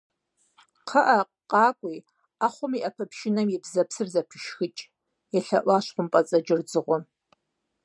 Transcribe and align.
-КхъыӀэ, 0.87 1.19
къакӀуи, 1.49 1.97
Ӏэхъуэм 2.39 2.73
и 2.77 2.79
Ӏэпэпшынэм 2.83 3.47
и 3.55 3.57
бзэпсыр 3.63 4.07
зэпышхыкӀ,- 4.13 4.83
елъэӀуащ 5.37 5.85
хъумпӀэцӀэджыр 5.93 6.61
дзыгъуэм. 6.65 7.03